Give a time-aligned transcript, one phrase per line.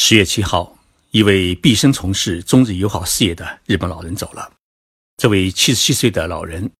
[0.00, 0.78] 十月七号，
[1.10, 4.52] 一位毕生从事中日友好事业的日本老人走了。
[5.16, 6.70] 这位七十七岁的老人，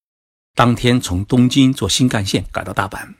[0.54, 3.12] 当天从东京坐新干线赶到大阪，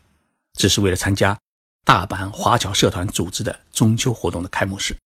[0.53, 1.37] 只是为了参加
[1.85, 4.97] 大阪华侨社团组织的中秋活动的开幕式。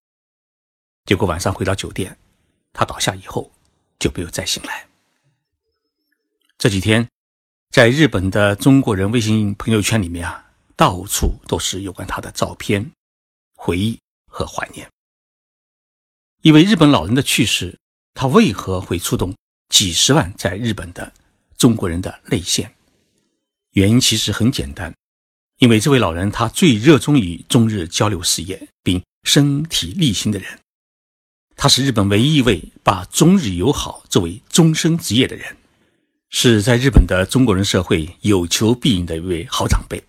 [1.05, 2.15] 结果晚上回到酒店，
[2.71, 3.51] 他倒下以后
[3.97, 4.85] 就没有再醒来。
[6.59, 7.09] 这几天，
[7.71, 12.91] 在日本的中国人微信朋友圈里面啊，到处都是有关他的照片、
[13.55, 13.99] 回忆。
[14.33, 14.89] 和怀念，
[16.41, 17.77] 因为日本老人的去世，
[18.15, 19.35] 他为何会触动
[19.69, 21.13] 几十万在日本的
[21.55, 22.73] 中国人的泪腺？
[23.73, 24.91] 原因其实很简单，
[25.59, 30.59] 因为这位老人他最热衷于中日交流事业，并身体力行的人，
[31.55, 35.55] 他是日本唯一一位把中日友好作为终身职业的人，
[36.31, 40.03] 是在日本的中国人社会有求必应的一位好长辈。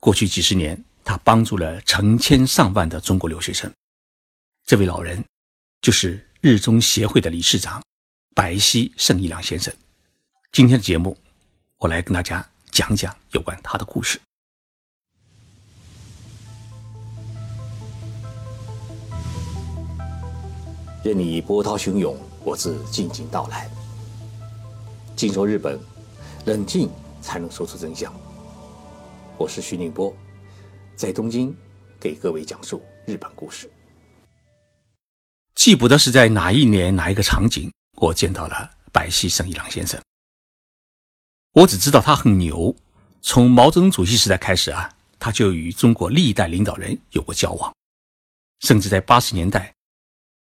[0.00, 0.82] 过去几十年。
[1.04, 3.70] 他帮助了成千上万的中国留学生。
[4.64, 5.22] 这位老人
[5.82, 7.82] 就是日中协会的理事长
[8.34, 9.72] 白溪胜一良先生。
[10.50, 11.16] 今天的节目，
[11.76, 14.18] 我来跟大家讲讲有关他的故事。
[21.04, 23.68] 任你波涛汹涌，我自静静到来。
[25.14, 25.78] 静说日本，
[26.46, 26.88] 冷静
[27.20, 28.10] 才能说出真相。
[29.36, 30.16] 我是徐宁波。
[30.96, 31.54] 在东京，
[31.98, 33.70] 给各位讲述日本故事。
[35.54, 40.00] 记不得是在哪一年哪一个场景，我见到了白溪胜一郎先生。
[41.52, 42.74] 我只知道他很牛，
[43.22, 47.74] 从毛泽东主席时代开始啊，他就与中国历代领导人有过交往，
[48.60, 49.74] 甚至在八十年代，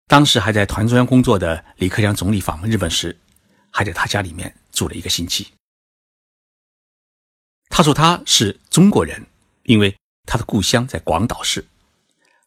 [0.08, 3.16] 当时还在团中央工作的李克强总理访问日本时，
[3.70, 5.48] 还在他家里面住了一个星期。
[7.70, 9.24] 他说他是中国人，
[9.64, 9.96] 因为。
[10.30, 11.66] 他的故乡在广岛市，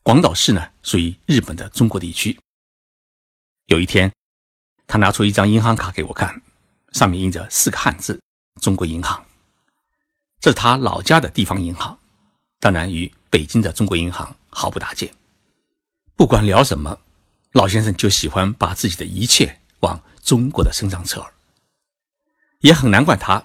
[0.04, 2.38] 广岛市呢属于日本的中国地区。
[3.66, 4.12] 有一天，
[4.86, 6.40] 他拿出一张银行卡给我看，
[6.92, 8.22] 上面印着四个汉字
[8.62, 9.26] “中国银行”，
[10.38, 11.98] 这是他老家的地方银行，
[12.60, 15.12] 当然与北京的中国银行毫不搭界。
[16.14, 17.00] 不管聊什么，
[17.50, 21.20] 老先生就喜欢把自己的一切往中国的身上扯，
[22.60, 23.44] 也很难怪他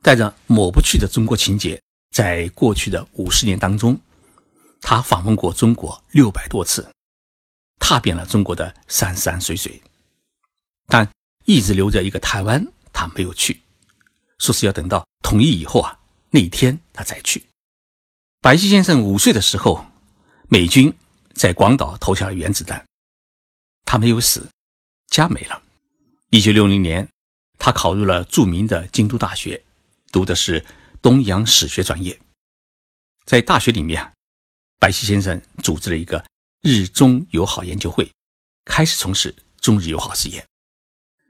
[0.00, 1.82] 带着抹不去的中国情结。
[2.10, 4.00] 在过去的五十年当中，
[4.80, 6.90] 他访问过中国六百多次，
[7.78, 9.80] 踏遍了中国的山山水水，
[10.86, 11.08] 但
[11.44, 13.60] 一直留着一个台湾，他没有去，
[14.38, 15.98] 说是要等到统一以后啊，
[16.30, 17.44] 那一天他再去。
[18.40, 19.84] 白溪先生五岁的时候，
[20.48, 20.92] 美军
[21.34, 22.84] 在广岛投下了原子弹，
[23.84, 24.48] 他没有死，
[25.08, 25.62] 家没了。
[26.30, 27.06] 一九六零年，
[27.58, 29.62] 他考入了著名的京都大学，
[30.10, 30.64] 读的是。
[31.00, 32.20] 东洋史学专业，
[33.24, 34.12] 在大学里面，
[34.78, 36.24] 白溪先生组织了一个
[36.60, 38.10] 日中友好研究会，
[38.64, 40.44] 开始从事中日友好事业。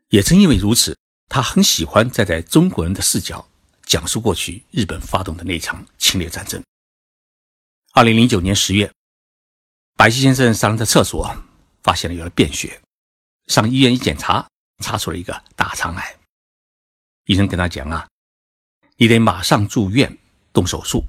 [0.08, 0.96] 也正因为如此，
[1.28, 3.46] 他很喜欢站在中国人的视角
[3.84, 6.62] 讲述过去日本发动的那场侵略战争。
[7.92, 8.90] 二零零九年十月，
[9.96, 11.36] 白溪先生上了厕所，
[11.82, 12.80] 发现了有了便血，
[13.48, 14.48] 上医院一检查，
[14.82, 16.16] 查出了一个大肠癌。
[17.26, 18.08] 医生跟他讲啊。
[19.00, 20.18] 你得马上住院
[20.52, 21.04] 动手术，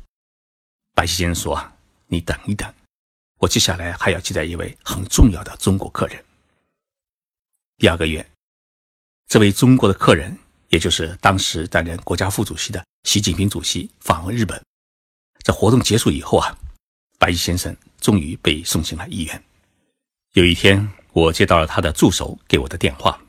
[0.94, 1.72] 白溪先生说
[2.06, 2.72] ：“你等一等，
[3.40, 6.24] 我接下来还要接待一位很重要的中国客人。”
[7.78, 8.24] 第二个月，
[9.26, 14.64] 这位中国的客人，也就是当时担任国家副主席的习近平主席访问日本。
[15.44, 16.56] 在活动结束以后啊，
[17.18, 19.44] 白先生终于被送进了医院。
[20.34, 23.20] 有一天，我接到了他的助手给我的电话，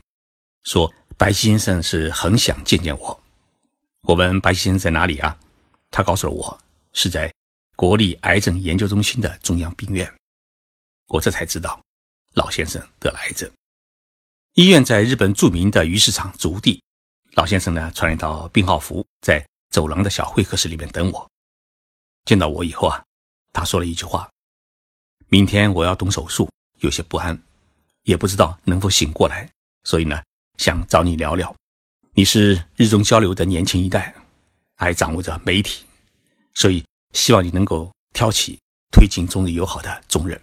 [0.65, 3.20] 说白先生是很想见见我。
[4.03, 5.37] 我问白先生在哪里啊？
[5.91, 6.59] 他告诉了我
[6.93, 7.31] 是在
[7.75, 10.11] 国立癌症研究中心的中央病院。
[11.07, 11.79] 我这才知道
[12.33, 13.49] 老先生得了癌症。
[14.53, 16.81] 医院在日本著名的鱼市场足地。
[17.33, 21.31] 老先生呢穿一套病号服，在走廊的小会客室里面等我。
[22.25, 23.01] 见到我以后啊，
[23.53, 24.29] 他说了一句话
[25.29, 27.41] ：“明天我要动手术，有些不安，
[28.03, 29.49] 也不知道能否醒过来，
[29.85, 30.21] 所以呢，
[30.57, 31.55] 想找你聊聊。”
[32.13, 34.13] 你是日中交流的年轻一代，
[34.75, 35.85] 还掌握着媒体，
[36.53, 38.59] 所以希望你能够挑起
[38.91, 40.39] 推进中日友好的重任。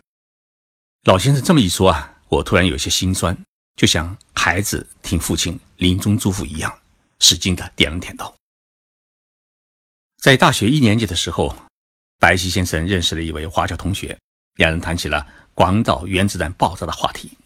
[1.05, 3.37] 老先生这么一说啊，我突然有些心酸，
[3.77, 6.75] 就像孩子听父亲临终嘱咐一样，
[7.19, 8.35] 使劲的点了点头。
[10.17, 11.55] 在大学一年级的时候，
[12.19, 14.19] 白溪先生认识了一位华侨同学，
[14.55, 17.37] 两人谈起了广岛原子弹爆炸的话题。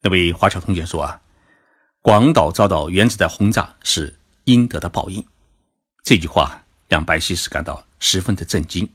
[0.00, 1.20] 那位华侨同学说啊。
[2.02, 5.24] 广岛遭到原子弹轰炸是应得的报应，
[6.02, 8.90] 这句话让白希是感到十分的震惊。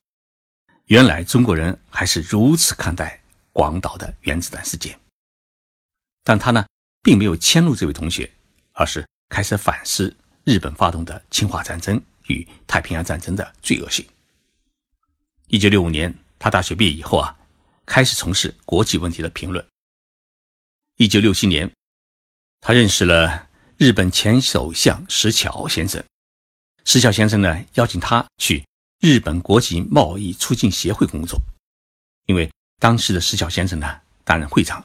[0.86, 3.22] 原来中国人还是如此看待
[3.54, 5.00] 广岛的原子弹事件。
[6.24, 6.66] 但他呢，
[7.04, 8.30] 并没有迁怒这位同学，
[8.74, 14.04] 而是开始反思日本发动的侵华战争与太平洋战争的罪恶性。
[15.48, 17.38] 一九六五年，他大学毕业以后啊，
[17.86, 19.64] 开始从事国际问题的评论。
[20.98, 21.72] 一九六七年，
[22.68, 23.48] 他认识了
[23.78, 26.04] 日本前首相石桥先生。
[26.84, 28.66] 石桥先生呢，邀请他去
[29.00, 31.40] 日本国际贸易促进协会工作，
[32.26, 34.84] 因为当时的石桥先生呢担任会长，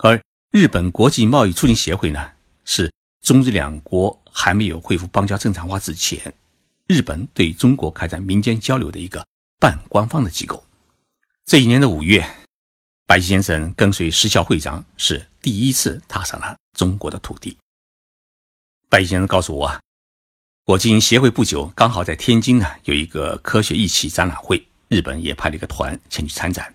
[0.00, 0.20] 而
[0.50, 2.32] 日本国际贸易促进协会呢
[2.66, 6.30] 是中日两国还没有恢复邦交正常化之前，
[6.88, 9.26] 日本对中国开展民间交流的一个。
[9.58, 10.62] 半官方的机构。
[11.46, 12.22] 这一年的五月，
[13.06, 17.56] 白先生跟随石桥会长是第一次踏上了中国的土地。
[18.88, 19.80] 白先生告诉我啊，
[20.64, 26.74] 我进协会不久，刚好在天津呢有一个科学仪器展览会，日本也派了一个团前去参展。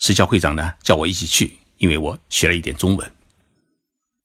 [0.00, 3.12] 石桥会长呢叫我一起去，因为我学了一点中文。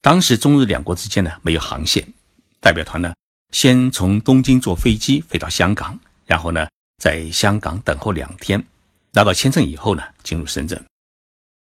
[0.02, 2.12] 当时中日两国之间呢没有航线，
[2.60, 3.14] 代表团呢
[3.52, 6.68] 先从东京坐飞机飞到香港，然后呢。
[6.98, 8.66] 在香港等候两天，
[9.12, 10.82] 拿到签证以后呢，进入深圳。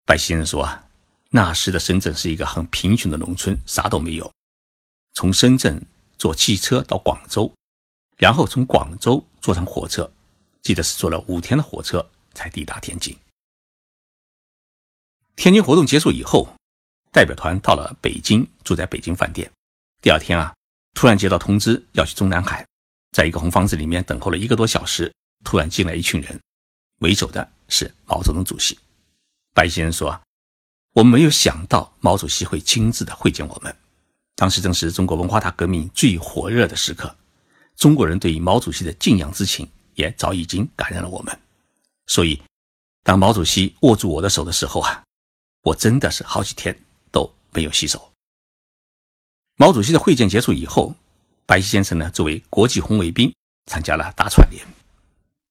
[0.04, 0.87] 白先生说啊，
[1.30, 4.32] 那时的深圳是一个很贫穷的农村，啥都没有。
[5.14, 5.82] 从深圳
[6.18, 7.54] 坐汽车到广州，
[8.18, 10.12] 然后从广州坐上火车，
[10.62, 13.16] 记得是坐了五天的火车才抵达天津。
[15.36, 16.48] 天津活动结束以后，
[17.12, 19.52] 代表团到了北京，住在北京饭店。
[20.02, 20.54] 第二天啊，
[20.94, 22.66] 突然接到通知要去中南海，
[23.12, 25.14] 在一个红房子里面等候了一个多小时。
[25.44, 26.42] 突然进来一群人，
[27.00, 28.78] 为首的是毛泽东主席。
[29.54, 30.20] 白先生说
[30.98, 33.76] ：“我们没有想到毛主席会亲自的会见我们。
[34.36, 37.16] 当时正是中国文化大革命最火热的时刻，
[37.76, 41.40] 中国人对于毛主席的敬仰之情也早已经感染了我们。
[42.08, 42.42] 所以，
[43.04, 45.04] 当毛主席握住我的手的时候啊，
[45.62, 46.76] 我真的是好几天
[47.12, 48.12] 都没有洗手。”
[49.56, 50.96] 毛主席的会见结束以后，
[51.46, 53.32] 白先生呢作为国际红卫兵
[53.68, 54.66] 参加了大串联。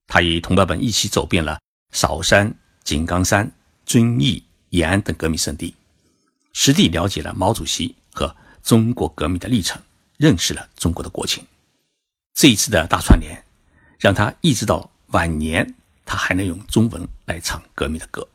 [0.09, 1.61] 他与同伴们一起走遍了
[1.93, 2.53] 韶山、
[2.83, 3.49] 井冈山、
[3.85, 4.43] 遵义、
[4.77, 5.75] 延安等革命圣地，
[6.53, 9.81] 实地了解了毛主席和中国革命的历程，
[10.19, 11.43] 认识了中国的国情。
[12.35, 13.43] 这一次的大串联，
[13.99, 15.75] 让他一直到晚年，
[16.05, 18.29] 他还能用中文来唱革命的歌。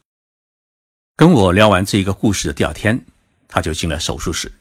[1.15, 3.05] 跟我聊完这一个故事的第二天，
[3.47, 4.51] 他就进了手术室，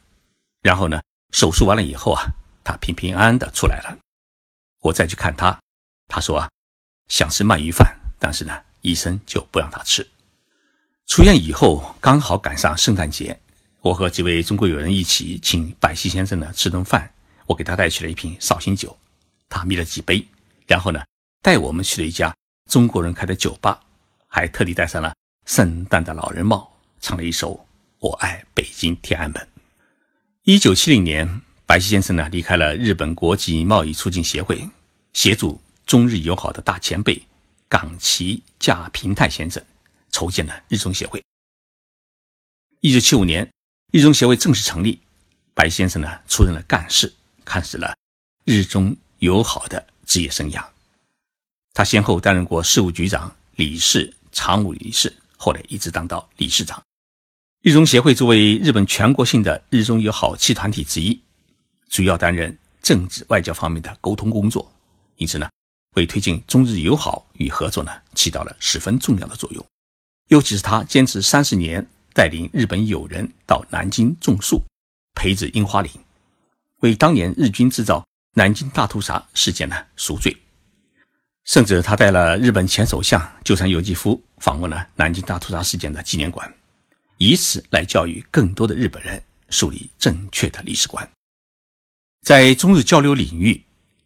[0.60, 1.00] 然后呢，
[1.32, 2.26] 手术完了以后啊，
[2.62, 3.98] 他平平安安的出来了。
[4.82, 5.58] 我再去看他，
[6.08, 6.48] 他说啊。
[7.08, 10.08] 想吃鳗鱼饭，但是呢，医生就不让他吃。
[11.10, 13.36] 出院以后，刚好赶上圣诞节，
[13.80, 17.12] 我和几位中国友人一起请百西先生呢吃顿饭。
[17.46, 18.96] 我给他带去了一瓶绍兴酒，
[19.48, 20.24] 他抿了几杯，
[20.68, 21.02] 然后呢，
[21.42, 22.32] 带我们去了一家
[22.70, 23.80] 中国人开的酒吧，
[24.28, 25.12] 还特地戴上了
[25.46, 26.70] 圣诞的老人帽，
[27.00, 27.54] 唱了一首
[27.98, 29.42] 《我爱北京天安门》。
[30.44, 34.64] 一九七零年，白西先生呢离开了日本国际贸易促进协会，
[35.12, 35.60] 协助。
[35.84, 37.20] 中日友好的大前辈
[37.68, 39.60] 冈崎驾平太先生
[40.10, 41.22] 筹建了日中协会。
[42.80, 43.50] 一九七五年，
[43.92, 45.00] 日中协会正式成立，
[45.54, 47.12] 白先生呢出任了干事，
[47.44, 47.96] 开始了
[48.44, 50.64] 日中友好的职业生涯。
[51.72, 56.82] 他先后担任过事务局长、理事、常务理事，后来一直当到理事长。
[57.62, 61.20] 日中协会作为日本全国性的日中友好气团体之一，
[61.88, 64.70] 主要担任政治外交方面的沟通工作，
[65.16, 65.48] 因此呢。
[65.96, 69.66] 为推进中日友好与合作呢，起到了十分重要的作用。
[70.30, 71.84] 尤其是他坚持三十年，
[72.14, 74.62] 带领日本友人到南京种树、
[75.14, 75.90] 培植樱花林，
[76.80, 80.36] 为当年日军制造南京大屠杀事件呢赎罪。
[81.44, 86.54] 甚至他带了日本前首相鸠山由纪夫访问了南京大屠杀事件的纪念馆，
[87.18, 91.10] 以此来教育更多的日本人树立正确的历史观。
[92.22, 93.62] 在中日交流领域。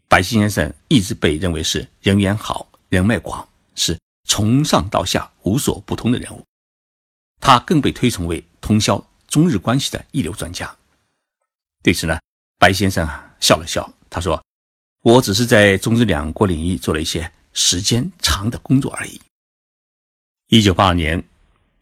[0.06, 6.44] 白西先生一直被认为是人缘好、人脉广，是从上到下无所不通的人物。
[7.40, 10.74] 他更被推崇为通宵中日关系的一流专家。
[11.82, 12.18] 对此呢，
[12.58, 14.42] 白先生啊笑了笑，他说
[15.02, 19.20] ：“我只是在中日两国领域做了一些时间长的工作而已。”
[20.48, 21.22] 一九八二年，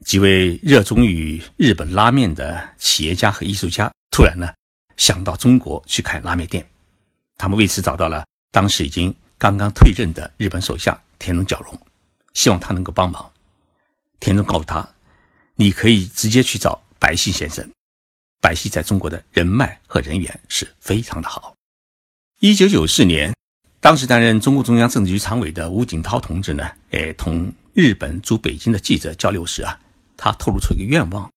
[0.05, 4.53] 几位热衷于日本拉面的企业家和艺术家突然呢
[4.97, 6.69] 想到中国去开拉面店。
[7.37, 11.79] 他们为此找到了当时已经刚刚退任的日本首相田中角荣，
[12.35, 13.33] 希望他能够帮忙。
[14.21, 14.89] 田中告诉他
[15.57, 17.69] ：“你可以直接去找白希先生，
[18.41, 21.55] 白希在中国的人脉和人缘是非常的好。”
[22.41, 23.35] 一九九四年，
[23.81, 29.79] 当时担任中共中央政治局常委的吴景涛同志呢，哎，同日本驻北京的记者交流时啊，
[30.17, 31.31] 他透露出一个愿望，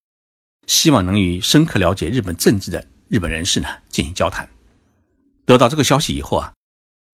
[0.67, 4.47] 希望能与深刻了解日本政治的日本人士呢进行交谈。
[5.45, 6.53] 得到这个消息以后啊，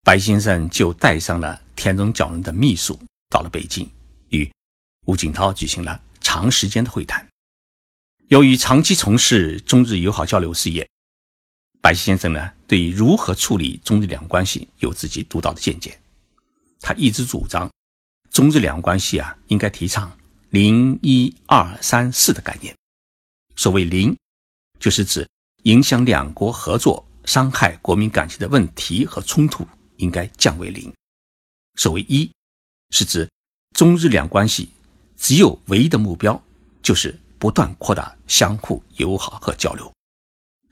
[0.03, 2.97] 白先生就带上了田中角荣的秘书
[3.31, 3.89] 到了北京，
[4.29, 4.47] 与
[5.07, 7.25] 吴景涛举行了长时间的会谈。
[8.27, 10.87] 由于长期从事中日友好交流事业，
[11.81, 15.97] 白先生呢对于如何处理中日两国关系有自己独到的见解。
[16.81, 17.71] 他一直主张，
[18.29, 20.15] 中日两国关系啊应该提倡
[20.51, 22.75] “零一二三四”的概念。
[23.55, 24.15] 所谓“零”，
[24.79, 25.27] 就是指
[25.63, 30.91] 影响两国合作、伤害国民感情的问题和冲突应该降为零；
[31.75, 32.31] 所谓“一”，
[32.91, 33.27] 是指
[33.75, 34.69] 中日两关系
[35.17, 36.39] 只有唯一的目标
[36.83, 37.17] 就是。
[37.41, 39.91] 不断扩大相互友好和交流。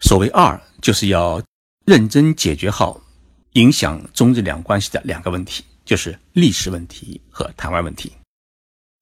[0.01, 1.41] 所谓二，就是要
[1.87, 3.01] 认真解决好
[3.53, 8.11] 影响中日两关系的两个问题，就是历史问题和台湾问题。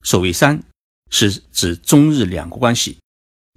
[0.06, 0.64] 所谓三，
[1.12, 2.98] 是指中日两国关系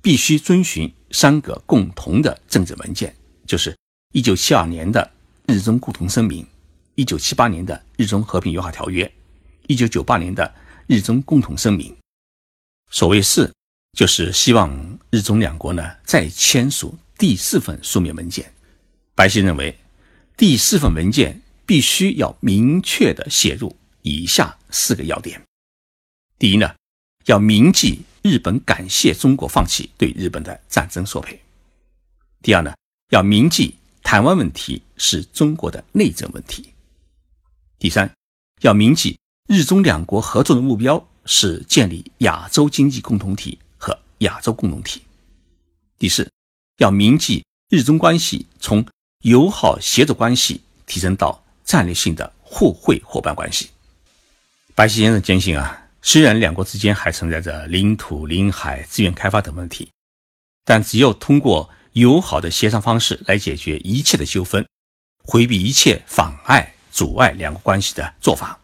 [0.02, 3.14] 必须遵循三个共同的政治文件，
[3.46, 3.78] 就是
[4.12, 5.08] 一九七二年的
[5.46, 6.44] 日中共同声明，
[6.96, 9.08] 一九七八年的日中和平友好条约，
[9.70, 10.52] 一九九八年的
[10.88, 11.96] 日中共同声明。
[12.90, 13.48] 所谓四。
[13.98, 18.54] 就是希望日中两国呢再签署第四份书面文件。
[19.16, 19.76] 白希认为，
[20.36, 25.42] 第四份文件必须要明确的写入以下四个要点：
[26.38, 26.72] 第一呢，
[27.26, 31.34] 要铭记日本感谢中国放弃对日本的战争索赔；
[32.40, 32.72] 第二呢，
[33.08, 33.74] 要铭记
[34.04, 36.62] 台湾问题是中国的内政问题；
[37.76, 38.08] 第三，
[38.60, 39.18] 要铭记
[39.52, 43.98] 日中两国合作的目标是建立亚洲经济共同体和。
[44.18, 45.02] 亚洲共同体。
[45.98, 46.30] 第四，
[46.76, 48.86] 要铭记日中关系从
[49.24, 53.70] 友好协作关系提升到战略性的互惠伙伴关系。
[54.76, 59.90] 白希先生坚信啊，虽然两国之间还存在着领土、领海、资源开发等问题，
[60.64, 64.64] 但只有通过友好的协商方式来解决一切的纠纷，
[65.24, 68.59] 回避一切妨碍、阻碍两国关系的做法，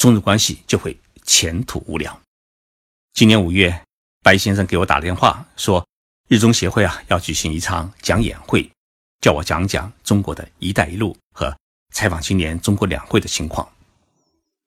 [0.00, 2.18] 中日关系就会前途无量。
[3.12, 3.82] 今年五月。
[4.22, 5.86] 白先生给我打电话说，
[6.28, 8.70] 日中协会啊要举行一场讲演会，
[9.20, 11.54] 叫我讲讲中国的一带一路和
[11.94, 13.66] 采访今年中国两会的情况。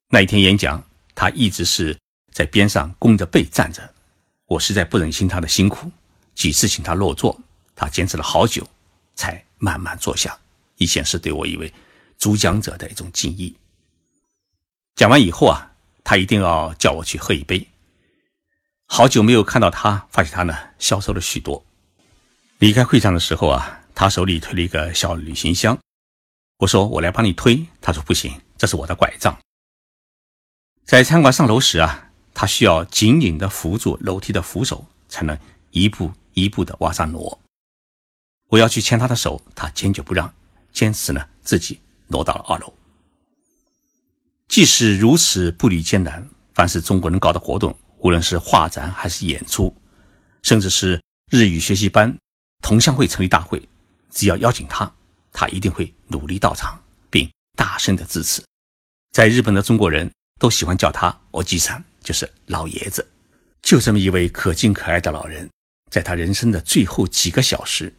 [0.09, 0.83] 那一天演讲，
[1.15, 1.97] 他一直是
[2.31, 3.91] 在边上弓着背站着，
[4.45, 5.91] 我实在不忍心他的辛苦，
[6.35, 7.39] 几次请他落座，
[7.75, 8.67] 他坚持了好久，
[9.15, 10.37] 才慢慢坐下，
[10.77, 11.71] 以显示对我一位
[12.19, 13.55] 主讲者的一种敬意。
[14.95, 15.71] 讲完以后啊，
[16.03, 17.67] 他一定要叫我去喝一杯。
[18.85, 21.65] 好久没有看到他，发现他呢消瘦了许多。
[22.59, 25.77] 离开会场的时候啊，他手里推了一个小旅行箱。
[26.59, 29.35] 我说：“我来帮你推。”他说：“不行，这是我的拐杖。”
[30.85, 35.37] 在餐馆上楼时啊，他需要紧紧地扶住楼梯的扶手，才能
[35.71, 37.39] 一步一步地往上挪。
[38.49, 40.31] 我要去牵他的手，他坚决不让，
[40.71, 42.71] 坚持呢自己挪到了二楼。
[44.47, 47.75] 即使如此步履艰难，凡是中国人搞的活动。
[47.99, 49.73] 无论是画展还是演出，
[50.41, 52.13] 甚至是日语学习班、
[52.61, 53.61] 同乡会成立大会，
[54.11, 54.93] 只要邀请他，
[55.31, 56.77] 他一定会努力到场，
[57.09, 58.43] 并大声的支持。
[59.13, 63.07] 在日本的中国人都喜欢叫他“我吉桑”，就是老爷子。
[63.61, 65.49] 就这么一位可敬可爱的老人，
[65.89, 67.93] 在他人生的最后几个小时，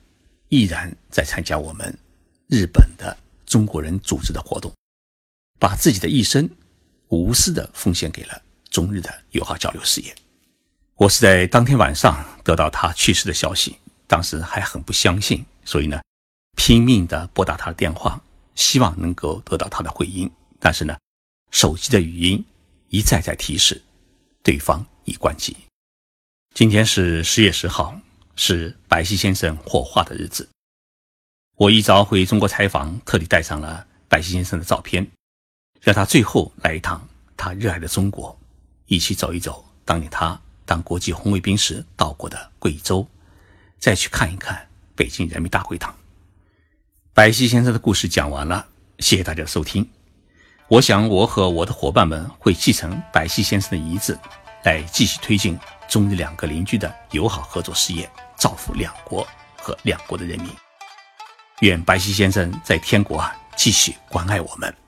[0.50, 1.96] 依然在参加我们
[2.48, 4.70] 日本的中国人组织的活动，
[5.64, 6.46] 把自己的一生
[7.08, 8.42] 无私的奉献给了。
[8.70, 10.14] 中日的友好交流事业，
[10.96, 16.02] 我是在当天晚上得到他去世的消息，当时还很不相信，所以呢，
[16.54, 18.22] 拼命的拨打他的电话，
[18.54, 20.30] 希望能够得到他的回音。
[20.60, 20.98] 但是呢，
[21.50, 22.44] 手机的语音
[22.90, 23.80] 一再在提示
[24.42, 25.56] 对方已关机。
[26.52, 27.98] 今天是十月十号，
[28.36, 30.46] 是白希先生火化的日子。
[31.56, 35.10] 我一早回中国采访，特地带上了白希先生的照片，
[35.84, 38.36] 让他最后来一趟他热爱的中国。
[38.86, 43.06] 一起走一走当年他当国际红卫兵时到过的贵州，
[43.78, 45.94] 再去看一看北京人民大会堂。
[47.12, 48.66] 白希先生的故事讲完了，
[48.98, 49.86] 谢谢大家收听。
[50.68, 54.18] 我想我和我的伙伴们会继承白希先生的遗志，
[54.64, 59.26] 来继续推进中日两个邻居的友好合作事业，造福两国
[59.56, 60.48] 和两国的人民。
[61.60, 64.83] 愿白希先生在天国啊继续关爱我们。